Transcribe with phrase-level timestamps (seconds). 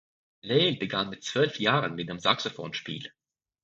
[0.41, 3.13] Lehel begann mit zwölf Jahren mit dem Saxophonspiel.